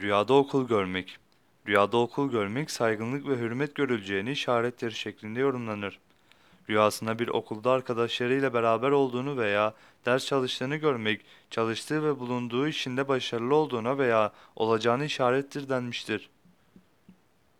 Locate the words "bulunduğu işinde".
12.18-13.08